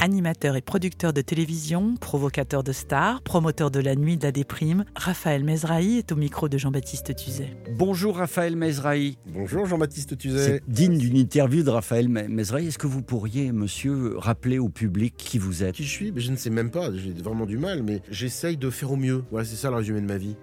Animateur 0.00 0.54
et 0.54 0.60
producteur 0.60 1.12
de 1.12 1.20
télévision, 1.22 1.96
provocateur 1.96 2.62
de 2.62 2.70
stars, 2.70 3.20
promoteur 3.22 3.72
de 3.72 3.80
la 3.80 3.96
nuit 3.96 4.16
de 4.16 4.22
la 4.22 4.30
déprime, 4.30 4.84
Raphaël 4.94 5.42
Mezrahi 5.42 5.98
est 5.98 6.12
au 6.12 6.16
micro 6.16 6.48
de 6.48 6.56
Jean-Baptiste 6.56 7.16
Tuzet. 7.16 7.56
Bonjour 7.76 8.16
Raphaël 8.18 8.54
Mezrahi. 8.54 9.18
Bonjour 9.34 9.66
Jean-Baptiste 9.66 10.16
Tuzet. 10.16 10.44
C'est 10.44 10.62
digne 10.72 10.98
d'une 10.98 11.16
interview 11.16 11.64
de 11.64 11.70
Raphaël 11.70 12.08
Me- 12.08 12.28
Mezrahi. 12.28 12.68
Est-ce 12.68 12.78
que 12.78 12.86
vous 12.86 13.02
pourriez, 13.02 13.50
monsieur, 13.50 14.16
rappeler 14.18 14.60
au 14.60 14.68
public 14.68 15.14
qui 15.16 15.38
vous 15.38 15.64
êtes? 15.64 15.74
Qui 15.74 15.84
je 15.84 15.90
suis? 15.90 16.12
Mais 16.12 16.20
Je 16.20 16.30
ne 16.30 16.36
sais 16.36 16.50
même 16.50 16.70
pas, 16.70 16.94
j'ai 16.94 17.10
vraiment 17.12 17.44
du 17.46 17.58
mal, 17.58 17.82
mais 17.82 18.00
j'essaye 18.08 18.56
de 18.56 18.70
faire 18.70 18.92
au 18.92 18.96
mieux. 18.96 19.24
Voilà, 19.32 19.44
c'est 19.46 19.56
ça 19.56 19.68
le 19.70 19.76
résumé 19.76 20.00
de 20.00 20.06
ma 20.06 20.16
vie. 20.18 20.36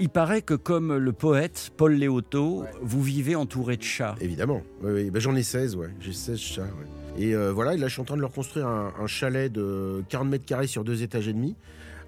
Il 0.00 0.08
paraît 0.08 0.40
que 0.42 0.54
comme 0.54 0.96
le 0.96 1.12
poète 1.12 1.72
Paul 1.76 1.92
Léoto, 1.92 2.64
vous 2.80 3.02
vivez 3.02 3.34
entouré 3.34 3.76
de 3.76 3.82
chats. 3.82 4.14
Évidemment. 4.22 4.62
Oui, 4.82 4.92
oui. 4.94 5.10
Ben, 5.10 5.20
J'en 5.20 5.34
ai 5.36 5.42
16, 5.42 5.76
ouais. 5.76 5.88
J'ai 6.00 6.12
16 6.14 6.38
chats, 6.38 6.62
ouais. 6.62 6.86
Et 7.18 7.34
euh, 7.34 7.52
voilà, 7.52 7.76
là, 7.76 7.88
je 7.88 7.92
suis 7.92 8.00
en 8.00 8.04
train 8.04 8.16
de 8.16 8.20
leur 8.20 8.30
construire 8.30 8.68
un, 8.68 8.92
un 8.98 9.06
chalet 9.08 9.50
de 9.50 10.04
40 10.08 10.28
mètres 10.28 10.46
carrés 10.46 10.68
sur 10.68 10.84
deux 10.84 11.02
étages 11.02 11.26
et 11.26 11.32
demi. 11.32 11.56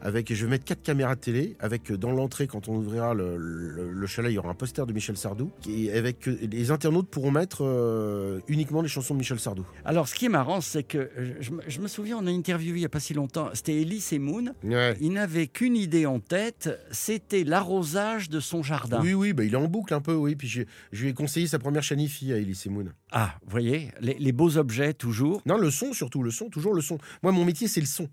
Avec, 0.03 0.33
je 0.33 0.45
vais 0.45 0.51
mettre 0.51 0.65
quatre 0.65 0.83
caméras 0.83 1.15
de 1.15 1.21
télé. 1.21 1.57
Avec 1.61 1.91
euh, 1.91 1.97
dans 1.97 2.11
l'entrée, 2.13 2.47
quand 2.47 2.69
on 2.69 2.77
ouvrira 2.77 3.15
le, 3.15 3.37
le- 3.37 3.91
le 3.93 4.07
chalet, 4.07 4.31
il 4.33 4.35
y 4.35 4.39
aura 4.39 4.51
un 4.51 4.55
poster 4.55 4.87
de 4.87 4.93
Michel 4.93 5.17
Sardou. 5.17 5.51
Et 5.69 5.93
avec 5.93 6.27
euh, 6.29 6.39
les 6.51 6.71
internautes 6.71 7.09
pourront 7.09 7.31
mettre 7.31 7.59
euh, 7.65 8.41
uniquement 8.49 8.83
les 8.83 8.89
chansons 8.89 9.15
de 9.15 9.19
Michel 9.19 9.39
Sardou. 9.39 9.65
Alors, 9.85 10.09
ce 10.09 10.15
qui 10.15 10.27
est 10.27 10.31
marrant, 10.31 10.61
c'est 10.61 10.83
que 10.85 11.11
je, 11.41 11.51
me- 11.51 11.63
je 11.69 11.81
me 11.81 11.89
souviens, 11.89 12.19
on 12.19 12.27
a 12.27 12.31
interviewé 12.31 12.79
il 12.79 12.81
n'y 12.81 12.87
a 12.87 12.91
pas 12.91 13.01
si 13.01 13.15
longtemps, 13.15 13.51
c'était 13.55 13.75
Elise 13.81 14.13
et 14.13 14.19
Moon. 14.19 14.55
Ouais. 14.65 14.97
Il 15.01 15.13
n'avait 15.13 15.47
qu'une 15.49 15.77
idée 15.77 16.07
en 16.07 16.21
tête, 16.21 16.71
c'était 16.91 17.45
l'arrosage 17.45 18.31
de 18.31 18.41
son 18.41 18.63
jardin. 18.63 19.01
Oui, 19.03 19.15
oui, 19.15 19.33
bah, 19.33 19.45
il 19.45 19.53
est 19.53 19.57
en 19.57 19.69
boucle 19.69 19.93
un 19.95 20.01
peu, 20.01 20.15
oui. 20.15 20.35
Puis 20.37 20.49
je, 20.49 20.63
je 20.93 21.03
lui 21.03 21.11
ai 21.11 21.15
conseillé 21.15 21.47
sa 21.47 21.59
première 21.59 21.83
chanifie 21.83 22.33
à 22.33 22.37
Elise 22.39 22.67
Moon. 22.67 22.87
Ah, 23.13 23.35
vous 23.45 23.51
voyez, 23.51 23.91
les, 24.01 24.15
les 24.19 24.33
beaux 24.33 24.57
objets 24.57 24.95
toujours. 24.95 25.43
Non, 25.47 25.59
le 25.59 25.71
son 25.71 25.93
surtout, 25.93 26.23
le 26.23 26.31
son, 26.31 26.49
toujours 26.49 26.75
le 26.75 26.81
son. 26.81 26.99
Moi, 27.23 27.33
mon 27.33 27.45
métier, 27.45 27.69
c'est 27.69 27.81
le 27.81 27.87
son. 27.87 28.09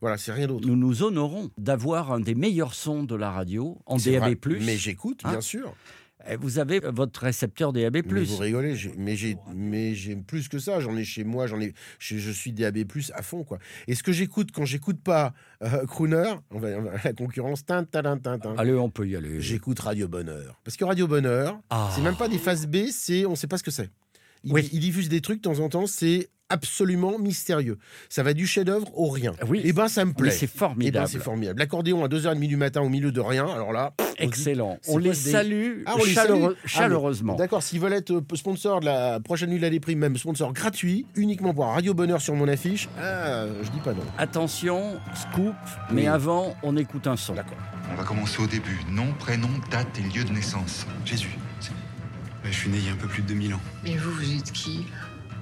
Voilà, 0.00 0.16
c'est 0.18 0.32
rien 0.32 0.46
d'autre. 0.46 0.66
Nous 0.66 0.76
nous 0.76 1.02
honorons 1.02 1.50
d'avoir 1.58 2.12
un 2.12 2.20
des 2.20 2.34
meilleurs 2.34 2.74
sons 2.74 3.02
de 3.04 3.14
la 3.14 3.30
radio 3.30 3.78
en 3.86 3.96
DAB+. 3.96 4.18
vrai, 4.18 4.58
Mais 4.60 4.76
j'écoute, 4.76 5.20
Hein 5.24 5.32
bien 5.32 5.40
sûr. 5.40 5.74
Eh, 6.28 6.36
Vous 6.36 6.58
avez 6.58 6.80
votre 6.80 7.22
récepteur 7.22 7.72
DAB+. 7.72 8.02
Mais 8.10 8.22
vous 8.24 8.36
rigolez, 8.36 8.76
mais 8.98 9.16
j'ai, 9.16 9.36
mais 9.54 9.94
j'ai 9.94 10.16
plus 10.16 10.48
que 10.48 10.58
ça. 10.58 10.78
J'en 10.80 10.94
ai 10.96 11.04
chez 11.04 11.24
moi, 11.24 11.46
j'en 11.46 11.58
ai, 11.62 11.72
je, 11.98 12.18
je 12.18 12.30
suis 12.30 12.52
DAB+ 12.52 12.84
à 13.14 13.22
fond, 13.22 13.42
quoi. 13.42 13.58
Et 13.88 13.94
ce 13.94 14.02
que 14.02 14.12
j'écoute 14.12 14.50
quand 14.52 14.66
j'écoute 14.66 15.00
pas 15.02 15.32
euh, 15.62 15.86
Crooner, 15.86 16.34
on 16.50 16.58
va, 16.58 16.68
on 16.78 16.82
va- 16.82 16.90
la 17.04 17.12
concurrence, 17.14 17.64
tin, 17.64 17.84
tin, 17.84 18.18
tin, 18.18 18.38
Allez, 18.58 18.74
on 18.74 18.90
peut 18.90 19.08
y 19.08 19.16
aller. 19.16 19.40
j'écoute 19.40 19.80
Radio 19.80 20.08
Bonheur. 20.08 20.60
Parce 20.62 20.76
que 20.76 20.84
Radio 20.84 21.06
Bonheur, 21.06 21.58
Ah. 21.70 21.90
c'est 21.94 22.02
même 22.02 22.16
pas 22.16 22.28
des 22.28 22.38
phases 22.38 22.66
B, 22.66 22.88
c'est, 22.90 23.24
on 23.24 23.34
sait 23.34 23.46
pas 23.46 23.56
ce 23.56 23.62
que 23.62 23.70
c'est. 23.70 23.90
Il, 24.44 24.52
Oui. 24.52 24.68
il 24.72 24.80
diffuse 24.80 25.08
des 25.08 25.20
trucs 25.20 25.38
de 25.38 25.42
temps 25.42 25.60
en 25.60 25.68
temps, 25.68 25.86
c'est 25.86 26.28
absolument 26.52 27.16
mystérieux. 27.20 27.78
Ça 28.08 28.24
va 28.24 28.32
du 28.34 28.44
chef-d'œuvre 28.44 28.88
au 28.98 29.08
rien. 29.08 29.34
Oui. 29.46 29.60
Et 29.62 29.72
ben, 29.72 29.86
ça 29.86 30.04
me 30.04 30.12
plaît. 30.12 30.32
c'est 30.32 30.46
Eh 30.46 30.48
ben, 30.48 30.58
formidable. 30.58 31.08
c'est 31.08 31.20
formidable. 31.20 31.58
L'accordéon 31.60 32.02
à 32.04 32.08
2h30 32.08 32.48
du 32.48 32.56
matin 32.56 32.80
au 32.80 32.88
milieu 32.88 33.12
de 33.12 33.20
rien, 33.20 33.46
alors 33.46 33.72
là. 33.72 33.94
on 34.00 34.02
se 34.04 34.10
dit- 34.16 34.24
Excellent. 34.24 34.76
On 34.88 34.98
les 34.98 35.14
salue 35.14 35.82
Ah, 35.86 35.94
on 35.96 36.04
les 36.04 36.12
salue. 36.12 36.42
Ah, 36.44 36.54
chaleureusement. 36.66 37.36
D'accord, 37.36 37.62
s'ils 37.62 37.78
veulent 37.78 37.92
être 37.92 38.10
euh, 38.10 38.34
sponsor 38.36 38.80
de 38.80 38.86
la 38.86 39.20
prochaine 39.20 39.50
nuit 39.50 39.58
de 39.58 39.62
la 39.62 39.70
déprime, 39.70 40.00
même 40.00 40.16
sponsor 40.16 40.52
gratuit, 40.52 41.06
uniquement 41.14 41.54
pour 41.54 41.66
un 41.66 41.72
Radio 41.74 41.94
Bonheur 41.94 42.20
sur 42.20 42.34
mon 42.34 42.48
affiche, 42.48 42.88
ah, 43.00 43.46
je 43.62 43.70
dis 43.70 43.78
pas 43.78 43.92
non. 43.92 44.02
Attention, 44.18 44.98
scoop, 45.14 45.54
mais 45.92 46.02
Oui. 46.02 46.06
avant, 46.08 46.56
on 46.64 46.76
écoute 46.76 47.06
un 47.06 47.16
son. 47.16 47.34
D'accord. 47.34 47.58
On 47.92 47.94
va 47.96 48.02
commencer 48.02 48.42
au 48.42 48.46
début. 48.48 48.80
Nom, 48.90 49.12
prénom, 49.20 49.48
date 49.70 49.86
et 50.00 50.16
lieu 50.18 50.24
de 50.24 50.32
naissance. 50.32 50.84
Jésus. 51.04 51.36
Ben, 52.42 52.50
je 52.52 52.56
suis 52.56 52.70
né 52.70 52.78
il 52.78 52.86
y 52.86 52.88
a 52.88 52.92
un 52.92 52.96
peu 52.96 53.06
plus 53.08 53.22
de 53.22 53.28
2000 53.28 53.54
ans. 53.54 53.60
Mais 53.84 53.96
vous, 53.96 54.10
vous 54.12 54.32
êtes 54.38 54.52
qui? 54.52 54.86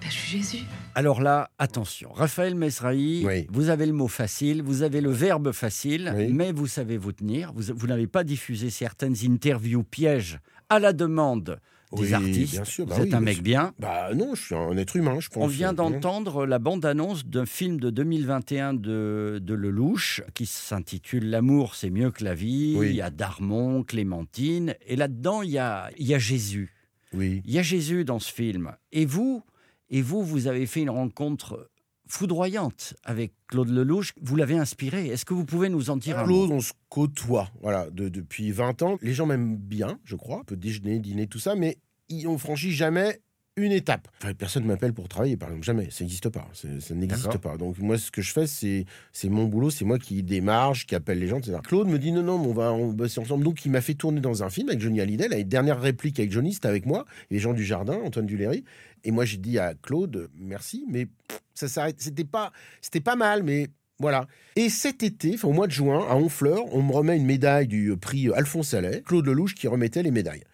Ben, 0.00 0.06
Je 0.10 0.14
suis 0.14 0.38
Jésus. 0.38 0.64
Alors 0.94 1.20
là, 1.22 1.50
attention. 1.58 2.10
Raphaël 2.12 2.54
Mesrahi, 2.54 3.24
Oui. 3.26 3.46
vous 3.50 3.68
avez 3.68 3.86
le 3.86 3.92
mot 3.92 4.08
facile, 4.08 4.62
vous 4.62 4.82
avez 4.82 5.00
le 5.00 5.10
verbe 5.10 5.52
facile, 5.52 6.12
Oui. 6.16 6.32
mais 6.32 6.52
vous 6.52 6.66
savez 6.66 6.96
vous 6.96 7.12
tenir. 7.12 7.52
Vous, 7.54 7.72
vous 7.74 7.86
n'avez 7.86 8.06
pas 8.06 8.24
diffusé 8.24 8.70
certaines 8.70 9.14
interviews 9.24 9.84
pièges 9.84 10.38
à 10.68 10.78
la 10.80 10.92
demande 10.92 11.60
des 11.92 12.02
Oui, 12.02 12.12
artistes. 12.14 12.52
bien 12.52 12.64
sûr, 12.64 12.84
bah 12.84 12.96
vous 12.96 13.02
oui, 13.02 13.08
êtes 13.08 13.14
un 13.14 13.20
mec 13.20 13.34
sûr. 13.36 13.42
bien. 13.44 13.72
Bah 13.78 14.12
non, 14.14 14.34
je 14.34 14.42
suis 14.42 14.54
un 14.54 14.76
être 14.76 14.96
humain, 14.96 15.20
je 15.20 15.28
pense. 15.28 15.42
On 15.42 15.46
vient 15.46 15.70
Euh, 15.70 15.74
d'entendre 15.74 16.44
la 16.46 16.58
bande-annonce 16.58 17.24
d'un 17.24 17.46
film 17.46 17.78
de 17.80 17.88
2021 17.90 18.74
de, 18.74 19.38
de 19.42 19.54
Lelouch 19.54 20.22
qui 20.34 20.44
s'intitule 20.46 21.30
L'amour, 21.30 21.76
c'est 21.76 21.90
mieux 21.90 22.10
que 22.10 22.24
la 22.24 22.34
vie. 22.34 22.74
Oui. 22.76 22.88
Il 22.90 22.96
y 22.96 23.02
a 23.02 23.08
Darmon, 23.10 23.84
Clémentine. 23.84 24.74
Et 24.86 24.96
là-dedans, 24.96 25.40
il 25.42 25.50
y 25.50 25.58
a, 25.58 25.90
il 25.96 26.06
y 26.06 26.14
a 26.14 26.18
Jésus. 26.18 26.74
Oui. 27.12 27.42
Il 27.44 27.52
y 27.52 27.58
a 27.58 27.62
Jésus 27.62 28.04
dans 28.04 28.18
ce 28.18 28.32
film. 28.32 28.72
Et 28.92 29.06
vous, 29.06 29.42
et 29.90 30.02
vous, 30.02 30.22
vous 30.22 30.46
avez 30.46 30.66
fait 30.66 30.80
une 30.82 30.90
rencontre 30.90 31.70
foudroyante 32.06 32.94
avec 33.04 33.32
Claude 33.48 33.68
Lelouch. 33.68 34.12
Vous 34.20 34.36
l'avez 34.36 34.56
inspiré. 34.58 35.06
Est-ce 35.08 35.24
que 35.24 35.34
vous 35.34 35.44
pouvez 35.44 35.68
nous 35.68 35.90
en 35.90 35.96
dire 35.96 36.18
un 36.18 36.26
mot? 36.26 36.46
Claude, 36.46 36.50
on 36.52 36.60
se 36.60 36.72
côtoie, 36.88 37.50
voilà, 37.60 37.90
de- 37.90 38.08
depuis 38.08 38.50
20 38.50 38.82
ans. 38.82 38.98
Les 39.02 39.12
gens 39.14 39.26
m'aiment 39.26 39.56
bien, 39.56 39.98
je 40.04 40.16
crois. 40.16 40.38
On 40.40 40.44
peut 40.44 40.56
déjeuner, 40.56 40.98
dîner, 41.00 41.26
tout 41.26 41.38
ça, 41.38 41.54
mais 41.54 41.78
ils 42.08 42.26
ont 42.26 42.38
franchi 42.38 42.72
jamais 42.72 43.20
une 43.62 43.72
étape. 43.72 44.08
Enfin, 44.22 44.34
personne 44.34 44.62
ne 44.64 44.68
m'appelle 44.68 44.92
pour 44.92 45.08
travailler, 45.08 45.36
par 45.36 45.48
exemple, 45.50 45.64
jamais. 45.64 45.88
Ça 45.90 46.04
n'existe 46.04 46.28
pas. 46.28 46.48
C'est- 46.52 46.80
Ça 46.80 46.94
n'existe 46.94 47.38
pas. 47.38 47.56
Donc 47.56 47.78
moi, 47.78 47.98
ce 47.98 48.10
que 48.10 48.22
je 48.22 48.32
fais, 48.32 48.46
c'est 48.46 48.84
c'est 49.12 49.28
mon 49.28 49.44
boulot, 49.44 49.70
c'est 49.70 49.84
moi 49.84 49.98
qui 49.98 50.22
démarche, 50.22 50.86
qui 50.86 50.94
appelle 50.94 51.18
les 51.18 51.26
gens, 51.28 51.38
etc. 51.38 51.58
Claude 51.62 51.88
me 51.88 51.98
dit 51.98 52.12
non, 52.12 52.22
non, 52.22 52.38
mais 52.38 52.46
on 52.48 52.52
va 52.54 52.72
on 52.72 52.92
bosser 52.92 53.20
ensemble. 53.20 53.44
Donc 53.44 53.64
il 53.64 53.70
m'a 53.72 53.80
fait 53.80 53.94
tourner 53.94 54.20
dans 54.20 54.42
un 54.42 54.50
film 54.50 54.68
avec 54.68 54.80
Johnny 54.80 55.00
Hallyday. 55.00 55.28
La 55.28 55.42
dernière 55.42 55.80
réplique 55.80 56.18
avec 56.18 56.32
Johnny, 56.32 56.52
c'était 56.54 56.68
avec 56.68 56.86
moi, 56.86 57.04
les 57.30 57.38
gens 57.38 57.52
du 57.52 57.64
jardin, 57.64 57.98
Antoine 58.04 58.26
Duléry. 58.26 58.64
Et 59.04 59.10
moi, 59.10 59.24
j'ai 59.24 59.36
dit 59.38 59.58
à 59.58 59.74
Claude, 59.74 60.28
merci, 60.38 60.84
mais 60.88 61.06
pff, 61.06 61.40
ça 61.54 61.68
s'arrête. 61.68 61.96
C'était 62.00 62.24
pas, 62.24 62.52
c'était 62.80 63.00
pas 63.00 63.14
mal, 63.16 63.42
mais 63.42 63.68
voilà. 64.00 64.26
Et 64.56 64.68
cet 64.68 65.02
été, 65.02 65.34
enfin, 65.34 65.48
au 65.48 65.52
mois 65.52 65.66
de 65.66 65.72
juin, 65.72 66.04
à 66.08 66.14
Honfleur, 66.16 66.60
on 66.74 66.82
me 66.82 66.92
remet 66.92 67.16
une 67.16 67.26
médaille 67.26 67.66
du 67.68 67.96
prix 67.96 68.28
Alphonse 68.32 68.74
Allais, 68.74 69.02
Claude 69.04 69.26
Lelouch 69.26 69.54
qui 69.54 69.66
remettait 69.68 70.02
les 70.02 70.10
médailles. 70.10 70.44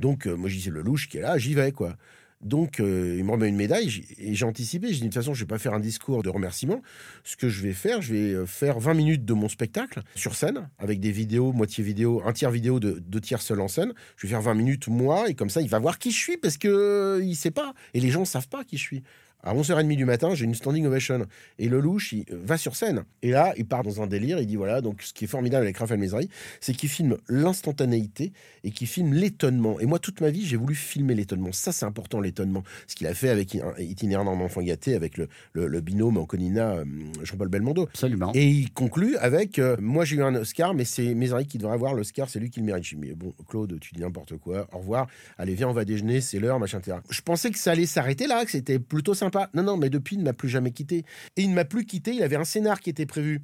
Donc, 0.00 0.26
euh, 0.26 0.34
moi, 0.34 0.48
je 0.48 0.56
disais 0.56 0.70
Lelouch 0.70 1.08
qui 1.08 1.18
est 1.18 1.20
là, 1.22 1.38
j'y 1.38 1.54
vais, 1.54 1.70
quoi. 1.72 1.96
Donc, 2.40 2.80
euh, 2.80 3.16
il 3.18 3.24
me 3.24 3.32
remet 3.32 3.48
une 3.48 3.56
médaille 3.56 4.04
et 4.18 4.34
j'ai 4.34 4.44
anticipé. 4.44 4.88
J'ai 4.88 4.94
dit, 4.94 5.00
de 5.00 5.04
toute 5.06 5.14
façon, 5.14 5.34
je 5.34 5.40
vais 5.40 5.48
pas 5.48 5.58
faire 5.58 5.74
un 5.74 5.80
discours 5.80 6.22
de 6.22 6.28
remerciement. 6.28 6.82
Ce 7.24 7.36
que 7.36 7.48
je 7.48 7.62
vais 7.62 7.72
faire, 7.72 8.02
je 8.02 8.12
vais 8.12 8.32
euh, 8.34 8.46
faire 8.46 8.78
20 8.78 8.94
minutes 8.94 9.24
de 9.24 9.32
mon 9.32 9.48
spectacle 9.48 10.02
sur 10.14 10.34
scène 10.34 10.68
avec 10.78 11.00
des 11.00 11.10
vidéos, 11.10 11.52
moitié 11.52 11.82
vidéo, 11.82 12.22
un 12.24 12.32
tiers 12.32 12.50
vidéo, 12.50 12.80
de, 12.80 13.02
deux 13.06 13.20
tiers 13.20 13.40
seul 13.40 13.60
en 13.60 13.68
scène. 13.68 13.92
Je 14.16 14.26
vais 14.26 14.32
faire 14.32 14.42
20 14.42 14.54
minutes, 14.54 14.88
moi, 14.88 15.28
et 15.28 15.34
comme 15.34 15.50
ça, 15.50 15.60
il 15.60 15.68
va 15.68 15.78
voir 15.78 15.98
qui 15.98 16.10
je 16.10 16.18
suis 16.18 16.36
parce 16.36 16.58
que 16.58 16.68
euh, 16.68 17.24
il 17.24 17.34
sait 17.36 17.50
pas. 17.50 17.72
Et 17.94 18.00
les 18.00 18.10
gens 18.10 18.24
savent 18.24 18.48
pas 18.48 18.64
qui 18.64 18.76
je 18.76 18.82
suis. 18.82 19.02
À 19.44 19.54
11h30 19.54 19.94
du 19.96 20.04
matin, 20.06 20.34
j'ai 20.34 20.44
une 20.46 20.54
standing 20.54 20.86
ovation. 20.86 21.26
Et 21.58 21.68
Lelouch, 21.68 22.12
il 22.12 22.24
va 22.30 22.56
sur 22.56 22.74
scène. 22.76 23.04
Et 23.22 23.30
là, 23.30 23.52
il 23.58 23.66
part 23.66 23.82
dans 23.82 24.00
un 24.02 24.06
délire. 24.06 24.38
Il 24.40 24.46
dit 24.46 24.56
voilà, 24.56 24.80
donc 24.80 25.02
ce 25.02 25.12
qui 25.12 25.24
est 25.24 25.28
formidable 25.28 25.64
avec 25.64 25.76
Raphaël 25.76 26.00
Mézari, 26.00 26.28
c'est 26.60 26.72
qu'il 26.72 26.88
filme 26.88 27.18
l'instantanéité 27.28 28.32
et 28.64 28.70
qu'il 28.70 28.86
filme 28.86 29.12
l'étonnement. 29.14 29.78
Et 29.80 29.86
moi, 29.86 29.98
toute 29.98 30.20
ma 30.20 30.30
vie, 30.30 30.44
j'ai 30.46 30.56
voulu 30.56 30.74
filmer 30.74 31.14
l'étonnement. 31.14 31.52
Ça, 31.52 31.72
c'est 31.72 31.84
important, 31.84 32.20
l'étonnement. 32.20 32.62
Ce 32.86 32.94
qu'il 32.94 33.06
a 33.06 33.14
fait 33.14 33.28
avec 33.28 33.54
un 33.56 33.74
itinéraire 33.78 34.24
d'un 34.24 34.32
enfant 34.32 34.62
gâté, 34.62 34.94
avec 34.94 35.16
le, 35.18 35.28
le- 35.52 35.66
le 35.66 35.80
binôme 35.80 36.16
Anconina, 36.16 36.76
euh, 36.76 36.84
Jean-Paul 37.22 37.48
Belmondo. 37.48 37.82
Absolument. 37.84 38.32
Et 38.34 38.48
il 38.48 38.72
conclut 38.72 39.16
avec 39.18 39.58
euh, 39.58 39.76
Moi, 39.78 40.04
j'ai 40.04 40.16
eu 40.16 40.22
un 40.22 40.34
Oscar, 40.34 40.74
mais 40.74 40.84
c'est 40.84 41.14
Mézari 41.14 41.46
qui 41.46 41.58
devrait 41.58 41.74
avoir 41.74 41.94
l'Oscar, 41.94 42.28
c'est 42.30 42.40
lui 42.40 42.50
qui 42.50 42.60
le 42.60 42.66
mérite. 42.66 42.84
Je 42.84 42.94
dis 42.96 43.00
Mais 43.00 43.12
bon, 43.14 43.34
Claude, 43.48 43.78
tu 43.80 43.94
dis 43.94 44.00
n'importe 44.00 44.36
quoi. 44.38 44.66
Au 44.72 44.78
revoir. 44.78 45.06
Allez, 45.38 45.54
viens, 45.54 45.68
on 45.68 45.72
va 45.72 45.84
déjeuner, 45.84 46.20
c'est 46.20 46.38
l'heure, 46.38 46.58
machin, 46.58 46.78
etc. 46.78 46.98
Je 47.10 47.20
pensais 47.20 47.50
que 47.50 47.58
ça 47.58 47.72
allait 47.72 47.86
s'arrêter 47.86 48.26
là, 48.26 48.44
que 48.44 48.50
c'était 48.50 48.78
plutôt 48.78 49.14
sympa. 49.14 49.33
Non, 49.54 49.62
non, 49.62 49.76
mais 49.76 49.90
depuis, 49.90 50.16
il 50.16 50.20
ne 50.20 50.24
m'a 50.24 50.32
plus 50.32 50.48
jamais 50.48 50.70
quitté. 50.72 51.04
Et 51.36 51.42
il 51.42 51.50
ne 51.50 51.54
m'a 51.54 51.64
plus 51.64 51.84
quitté. 51.84 52.12
Il 52.12 52.22
avait 52.22 52.36
un 52.36 52.44
scénar 52.44 52.80
qui 52.80 52.90
était 52.90 53.06
prévu. 53.06 53.42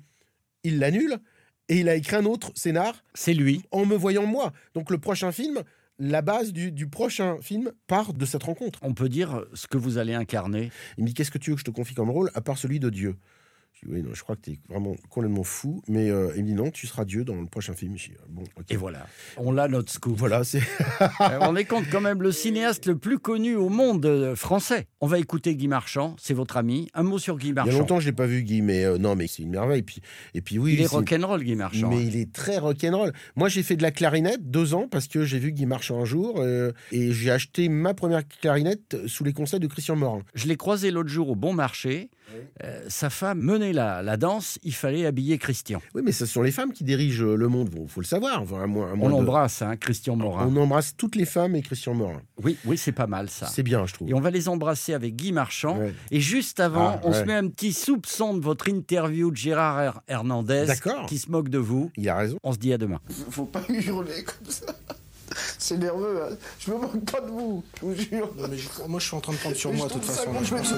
Il 0.64 0.78
l'annule 0.78 1.19
et 1.69 1.81
il 1.81 1.88
a 1.88 1.94
écrit 1.94 2.16
un 2.16 2.25
autre 2.25 2.50
scénar 2.54 3.04
C'est 3.14 3.34
lui. 3.34 3.62
en 3.70 3.87
me 3.87 3.96
voyant 3.96 4.26
moi. 4.26 4.52
Donc, 4.75 4.90
le 4.90 4.98
prochain 4.98 5.32
film, 5.32 5.62
la 5.98 6.22
base 6.22 6.52
du, 6.52 6.72
du 6.72 6.88
prochain 6.88 7.37
film 7.40 7.72
part 7.87 8.12
de 8.12 8.25
cette 8.25 8.42
rencontre. 8.42 8.78
On 8.82 8.94
peut 8.94 9.08
dire 9.08 9.44
ce 9.54 9.66
que 9.66 9.78
vous 9.78 9.98
allez 9.98 10.14
incarner. 10.14 10.70
Il 10.98 11.04
me 11.04 11.08
dit 11.08 11.14
Qu'est-ce 11.14 11.31
que 11.31 11.38
tu 11.38 11.50
veux 11.50 11.56
que 11.56 11.60
je 11.60 11.64
te 11.64 11.70
confie 11.70 11.94
comme 11.94 12.10
rôle, 12.10 12.31
à 12.34 12.40
part 12.40 12.58
celui 12.58 12.81
de 12.81 12.90
Dieu? 12.90 13.16
Je 13.72 13.87
dis, 13.87 13.93
oui, 13.94 14.02
non, 14.02 14.11
je 14.12 14.22
crois 14.22 14.37
que 14.37 14.43
tu 14.43 14.50
es 14.52 14.58
vraiment 14.69 14.94
complètement 15.08 15.43
fou. 15.43 15.82
Mais 15.88 16.11
euh, 16.11 16.32
il 16.37 16.43
me 16.43 16.49
dit, 16.49 16.55
non, 16.55 16.70
tu 16.70 16.87
seras 16.87 17.05
Dieu 17.06 17.25
dans 17.25 17.34
le 17.34 17.46
prochain 17.46 17.72
film. 17.75 17.96
Je 17.96 18.08
dis, 18.08 18.14
bon. 18.28 18.44
Et 18.69 18.76
voilà, 18.76 19.06
on 19.38 19.52
l'a 19.52 19.69
notre 19.69 19.90
scoop. 19.90 20.17
Voilà, 20.17 20.44
c'est. 20.44 20.61
Euh, 21.20 21.38
on 21.43 21.56
est 21.56 21.64
compte 21.64 21.84
quand 21.90 22.00
même 22.00 22.22
le 22.22 22.32
cinéaste 22.32 22.87
le 22.87 22.96
plus 22.96 23.19
connu 23.19 23.55
au 23.55 23.69
monde 23.69 24.05
euh, 24.06 24.34
français. 24.34 24.87
On 25.00 25.06
va 25.06 25.19
écouter 25.19 25.55
Guy 25.55 25.69
Marchand, 25.69 26.14
c'est 26.19 26.34
votre 26.34 26.56
ami. 26.56 26.88
Un 26.94 27.02
mot 27.02 27.19
sur 27.19 27.37
Guy 27.38 27.49
Il 27.49 27.50
y 27.50 27.52
a 27.52 27.55
Marchand. 27.64 27.78
longtemps 27.78 27.96
que 27.96 28.02
je 28.02 28.06
l'ai 28.08 28.12
pas 28.14 28.26
vu, 28.26 28.43
Guy, 28.43 28.62
mais 28.62 28.84
euh, 28.84 28.96
non, 28.99 29.17
mais 29.17 29.26
c'est 29.26 29.43
une 29.43 29.50
merveille. 29.50 29.82
Puis, 29.82 30.00
et 30.34 30.40
puis 30.40 30.58
oui, 30.58 30.75
Il 30.75 30.81
est 30.82 30.87
rock'n'roll, 30.87 31.43
Guy 31.43 31.56
Marchand. 31.56 31.88
Mais 31.90 32.02
il 32.05 32.16
est 32.16 32.32
très 32.32 32.58
rock'n'roll. 32.58 33.12
Moi, 33.37 33.49
j'ai 33.49 33.62
fait 33.62 33.76
de 33.76 33.82
la 33.82 33.90
clarinette 33.90 34.50
deux 34.50 34.75
ans 34.75 34.88
parce 34.90 35.08
que 35.08 35.25
j'ai 35.25 35.38
vu 35.38 35.52
Guy 35.52 35.66
Marchand 35.66 36.00
un 36.00 36.06
jour 36.06 36.37
euh, 36.38 36.73
et 36.93 37.12
j'ai 37.12 37.31
acheté 37.31 37.69
ma 37.69 37.93
première 37.94 38.26
clarinette 38.26 38.96
sous 39.06 39.25
les 39.25 39.32
conseils 39.32 39.61
de 39.61 39.66
Christian 39.66 39.96
Morin. 39.96 40.23
Je 40.34 40.46
l'ai 40.46 40.56
croisé 40.56 40.90
l'autre 40.90 41.11
jour 41.11 41.28
au 41.31 41.34
bon 41.37 41.52
marché. 41.52 42.08
Euh, 42.62 42.84
sa 42.88 43.11
femme 43.11 43.40
la, 43.72 44.02
la 44.02 44.16
danse, 44.16 44.58
il 44.62 44.74
fallait 44.74 45.06
habiller 45.06 45.38
Christian. 45.38 45.80
Oui, 45.94 46.02
mais 46.04 46.12
ce 46.12 46.26
sont 46.26 46.42
les 46.42 46.50
femmes 46.50 46.72
qui 46.72 46.84
dirigent 46.84 47.24
le 47.24 47.48
monde, 47.48 47.70
il 47.80 47.88
faut 47.88 48.00
le 48.00 48.06
savoir. 48.06 48.42
Enfin, 48.42 48.62
à 48.62 48.66
moins- 48.66 48.92
à 48.92 48.94
moins 48.94 49.06
On 49.08 49.12
de- 49.12 49.18
l'embrasse, 49.18 49.62
hein, 49.62 49.76
Christian 49.76 50.16
Morin. 50.16 50.48
On 50.50 50.56
embrasse 50.56 50.96
toutes 50.96 51.16
les 51.16 51.24
femmes 51.26 51.54
et 51.56 51.62
Christian 51.62 51.94
Morin. 51.94 52.22
Oui, 52.42 52.56
oui, 52.64 52.76
c'est 52.78 52.92
pas 52.92 53.06
mal 53.06 53.28
ça. 53.30 53.46
C'est 53.46 53.62
bien, 53.62 53.86
je 53.86 53.94
trouve. 53.94 54.08
Et 54.10 54.14
on 54.14 54.20
va 54.20 54.30
les 54.30 54.48
embrasser 54.48 54.94
avec 54.94 55.14
Guy 55.16 55.32
Marchand. 55.32 55.78
Ouais. 55.78 55.94
Et 56.10 56.20
juste 56.20 56.60
avant, 56.60 56.96
Ah, 56.96 57.00
on 57.04 57.12
se 57.12 57.22
met 57.22 57.34
un 57.34 57.48
petit 57.48 57.72
soupçon 57.72 58.34
de 58.34 58.40
votre 58.42 58.68
interview 58.68 59.30
de 59.30 59.36
Gérard 59.36 59.80
Her- 59.80 60.00
Hernandez 60.08 60.66
qui 61.08 61.18
se 61.18 61.30
moque 61.30 61.48
de 61.48 61.58
vous. 61.58 61.90
Il 61.96 62.08
a 62.08 62.16
raison. 62.16 62.38
On 62.42 62.52
se 62.52 62.58
dit 62.58 62.72
à 62.72 62.78
demain. 62.78 63.00
Faut 63.30 63.44
pas 63.44 63.62
hurler 63.68 64.24
comme 64.24 64.50
ça. 64.50 64.66
C'est 65.62 65.76
nerveux. 65.76 66.22
hein. 66.24 66.34
Je 66.58 66.70
me 66.70 66.78
moque 66.78 67.04
pas 67.10 67.20
de 67.20 67.26
vous, 67.30 67.62
je 67.80 67.84
vous 67.86 67.94
jure. 67.94 68.30
Non, 68.36 68.48
mais 68.48 68.56
je- 68.58 68.68
moi, 68.88 68.98
je 68.98 69.06
suis 69.06 69.16
en 69.16 69.20
train 69.20 69.32
de 69.32 69.38
prendre 69.38 69.56
sur 69.56 69.70
Mais 69.70 69.76
moi, 69.76 69.88
de 69.88 69.92
toute 69.92 70.04
façon. 70.04 70.30
je 70.42 70.54
pense. 70.54 70.74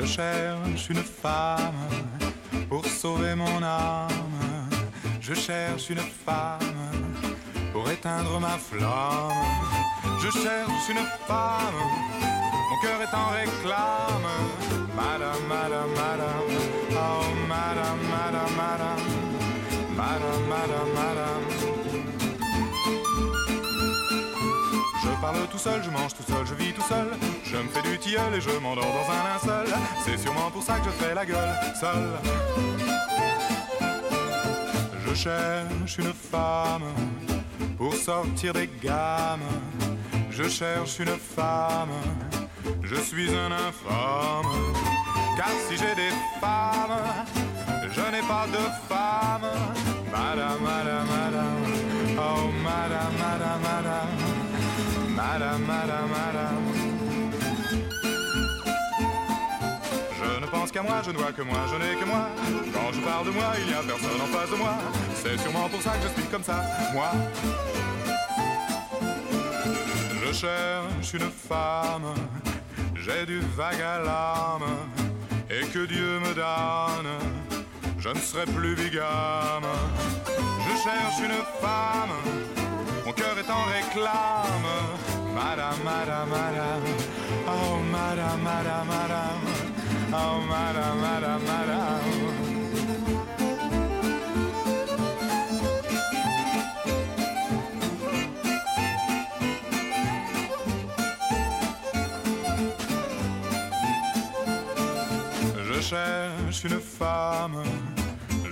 Je 0.00 0.06
cherche 0.06 0.88
une 0.88 1.02
femme 1.22 1.74
pour 2.68 2.84
sauver 2.86 3.34
mon 3.34 3.62
âme. 3.62 4.08
Je 5.20 5.34
cherche 5.34 5.90
une 5.90 5.98
femme 5.98 6.58
pour 7.72 7.88
éteindre 7.90 8.40
ma 8.40 8.56
flamme. 8.58 9.34
Je 10.22 10.30
cherche 10.30 10.88
une 10.88 11.04
femme, 11.26 11.74
mon 12.70 12.80
cœur 12.82 13.00
est 13.02 13.14
en 13.14 13.28
réclame. 13.28 14.28
Madame, 14.96 15.42
madame, 15.48 15.90
madame, 15.94 16.50
oh 16.92 17.24
madame, 17.48 17.98
madame, 18.10 18.54
madame, 18.56 19.04
madame, 19.96 20.48
madame, 20.48 20.92
madame. 20.94 21.59
Parle 25.20 25.46
tout 25.48 25.58
seul, 25.58 25.82
je 25.82 25.90
mange 25.90 26.14
tout 26.14 26.22
seul, 26.22 26.46
je 26.46 26.54
vis 26.54 26.72
tout 26.72 26.82
seul. 26.82 27.08
Je 27.44 27.56
me 27.56 27.68
fais 27.68 27.82
du 27.82 27.98
tilleul 27.98 28.34
et 28.34 28.40
je 28.40 28.50
m'endors 28.50 28.84
dans 28.84 29.08
un 29.12 29.22
linceul. 29.28 29.74
C'est 30.04 30.18
sûrement 30.18 30.50
pour 30.50 30.62
ça 30.62 30.78
que 30.78 30.86
je 30.86 30.90
fais 30.90 31.14
la 31.14 31.26
gueule 31.26 31.54
seul. 31.78 32.08
Je 35.06 35.14
cherche 35.14 35.98
une 35.98 36.12
femme 36.12 36.88
pour 37.76 37.94
sortir 37.94 38.52
des 38.54 38.70
gammes. 38.82 39.50
Je 40.30 40.48
cherche 40.48 40.98
une 41.00 41.18
femme, 41.36 41.90
je 42.82 42.96
suis 42.96 43.30
un 43.34 43.52
infâme. 43.52 44.52
Car 45.36 45.50
si 45.68 45.76
j'ai 45.76 45.94
des 45.94 46.12
femmes, 46.40 46.98
je 47.90 48.00
n'ai 48.12 48.22
pas 48.22 48.46
de 48.46 48.64
femme. 48.88 49.50
Madame, 50.10 50.60
madame, 50.62 51.06
madame, 51.06 51.64
oh 52.18 52.50
madame, 52.62 53.14
madame. 53.18 53.49
Madame, 55.32 55.64
madame, 55.64 56.10
madame. 56.10 56.64
Je 60.18 60.40
ne 60.40 60.46
pense 60.46 60.72
qu'à 60.72 60.82
moi, 60.82 61.02
je 61.04 61.12
ne 61.12 61.18
vois 61.18 61.30
que 61.30 61.42
moi, 61.42 61.58
je 61.70 61.76
n'ai 61.76 61.94
que 61.94 62.04
moi. 62.04 62.26
Quand 62.74 62.92
je 62.92 63.00
parle 63.00 63.26
de 63.26 63.30
moi, 63.30 63.52
il 63.60 63.66
n'y 63.68 63.74
a 63.74 63.80
personne 63.80 64.20
en 64.20 64.26
face 64.26 64.50
de 64.50 64.56
moi. 64.56 64.74
C'est 65.14 65.38
sûrement 65.38 65.68
pour 65.68 65.80
ça 65.80 65.92
que 65.92 66.08
je 66.08 66.20
suis 66.20 66.28
comme 66.32 66.42
ça, 66.42 66.64
moi. 66.92 67.12
Je 70.20 70.32
cherche 70.32 71.14
une 71.14 71.30
femme, 71.30 72.12
j'ai 72.96 73.24
du 73.24 73.38
vague 73.56 73.82
à 73.82 73.98
l'âme, 74.00 74.70
et 75.48 75.64
que 75.66 75.86
Dieu 75.86 76.18
me 76.18 76.34
donne, 76.34 77.12
je 78.00 78.08
ne 78.08 78.18
serai 78.18 78.46
plus 78.46 78.74
bigame. 78.74 79.70
Je 80.66 80.72
cherche 80.82 81.20
une 81.22 81.40
femme, 81.62 82.14
mon 83.06 83.12
cœur 83.12 83.38
est 83.38 83.50
en 83.50 83.62
réclame. 83.76 85.19
Madame, 85.34 85.84
madame, 85.84 86.28
madame, 86.28 86.82
oh 87.46 87.80
madame, 87.90 88.42
madame, 88.42 88.86
madame, 88.86 89.40
oh 90.12 90.40
madame, 90.48 91.00
madame, 91.00 91.44
madame. 91.46 92.50
Je 105.66 105.80
cherche 105.80 106.64
une 106.64 106.80
femme, 106.80 107.62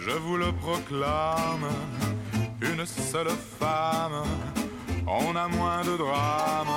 je 0.07 0.11
vous 0.11 0.37
le 0.37 0.53
proclame, 0.53 1.69
une 2.63 2.87
seule 2.87 3.29
femme, 3.61 4.23
on 5.11 5.37
a 5.37 5.49
moins 5.49 5.85
de 5.85 5.97
drame, 5.97 6.69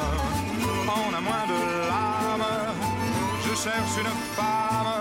on 0.87 1.13
a 1.13 1.21
moins 1.21 1.45
de 1.47 1.59
larmes. 1.89 2.51
Je 3.43 3.53
cherche 3.55 3.97
une 3.99 4.13
femme, 4.35 4.91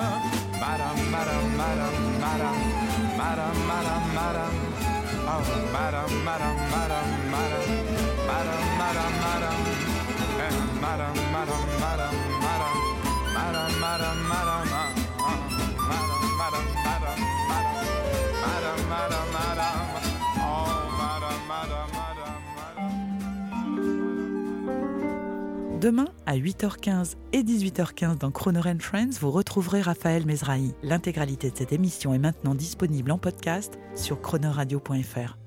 madame, 0.61 1.03
madame, 1.11 1.49
madame, 1.56 1.99
madame, 2.25 2.62
madame, 3.17 3.61
madame, 3.71 4.06
madame, 4.19 4.59
oh, 5.27 5.43
madame, 5.73 6.15
madame, 6.25 6.61
madame, 6.75 7.12
madame, 7.31 7.81
madame, 8.27 8.65
madame, 8.81 9.17
madame, 9.25 9.65
eh, 10.44 10.55
madame, 10.81 11.21
madame, 11.32 11.67
madame, 11.81 12.19
madame, 12.44 12.79
madame, 13.35 13.81
madame, 13.81 14.21
madame, 14.29 14.90
Demain, 25.81 26.09
à 26.27 26.37
8h15 26.37 27.15
et 27.32 27.43
18h15 27.43 28.19
dans 28.19 28.31
Croner 28.31 28.61
Friends, 28.81 29.19
vous 29.19 29.31
retrouverez 29.31 29.81
Raphaël 29.81 30.27
Mesrahi. 30.27 30.75
L'intégralité 30.82 31.50
de 31.50 31.56
cette 31.56 31.73
émission 31.73 32.12
est 32.12 32.19
maintenant 32.19 32.55
disponible 32.55 33.11
en 33.11 33.17
podcast 33.17 33.79
sur 33.94 34.21
chronoradio.fr. 34.21 35.40